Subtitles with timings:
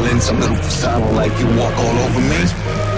[0.00, 2.89] smiling, some little facade, like you walk all over me.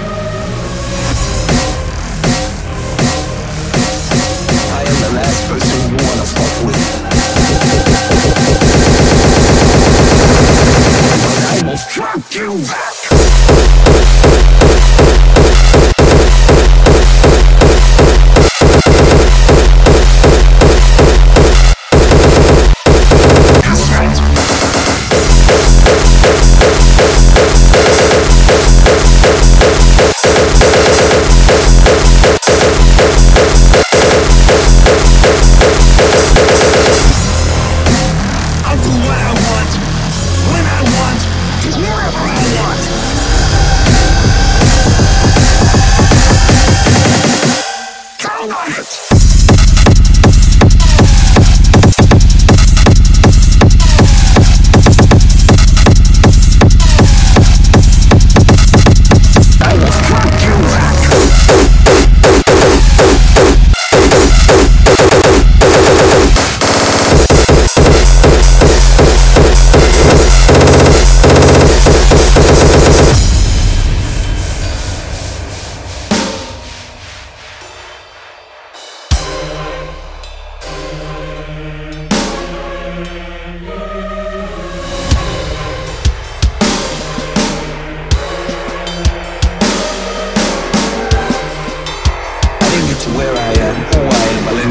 [48.48, 49.11] down on it.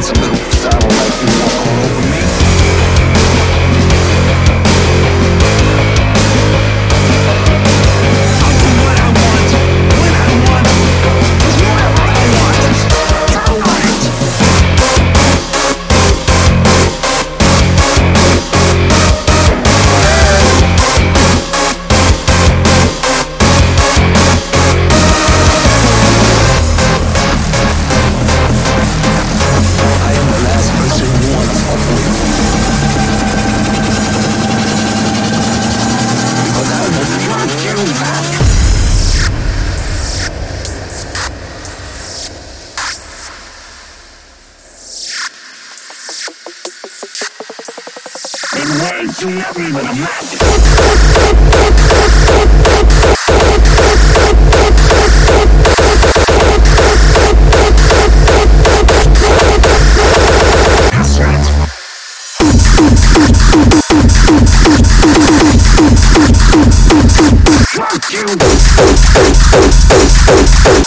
[0.01, 0.40] It's a little
[49.01, 50.41] you never even imagined.
[67.73, 68.13] Fuck
[70.77, 70.80] you!